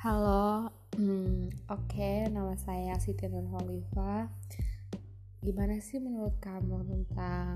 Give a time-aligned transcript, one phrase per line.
[0.00, 4.32] Halo, hmm, oke, okay, nama saya Siti Nurholifa.
[5.44, 7.49] Gimana sih menurut kamu tentang